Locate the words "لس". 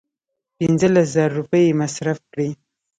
0.93-1.07